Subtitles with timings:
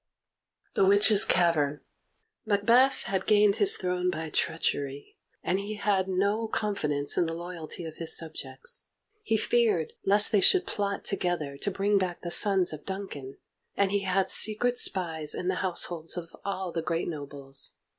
[0.73, 1.81] The Witches' Cavern
[2.43, 7.85] Macbeth had gained his throne by treachery, and he had no confidence in the loyalty
[7.85, 8.87] of his subjects.
[9.21, 13.37] He feared lest they should plot together to bring back the sons of Duncan,
[13.77, 17.75] and he had secret spies in the households of all the great nobles.